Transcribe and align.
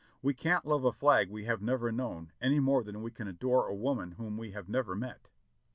We 0.23 0.33
can't 0.33 0.65
love 0.65 0.83
a 0.83 0.91
flag 0.91 1.29
we 1.29 1.43
have 1.45 1.61
never 1.61 1.91
known 1.91 2.31
any 2.41 2.59
more 2.59 2.83
than 2.83 3.03
we 3.03 3.11
can 3.11 3.27
adore 3.27 3.67
a 3.67 3.75
woman 3.75 4.13
whom 4.13 4.35
we 4.35 4.49
have 4.49 4.67
never 4.67 4.95
met." 4.95 5.29